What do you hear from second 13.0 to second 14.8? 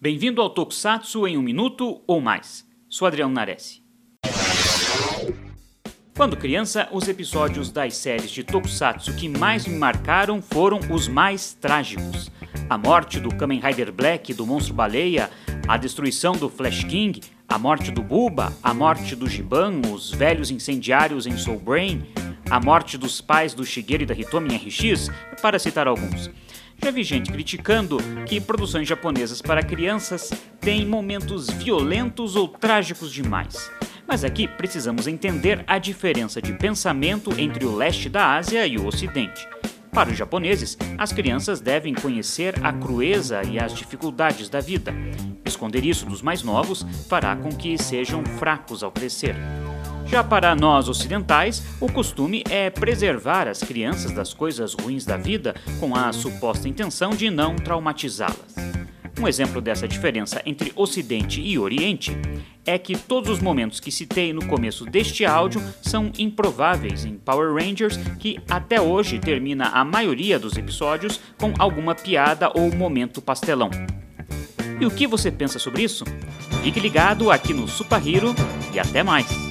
do Kamen Rider Black do Monstro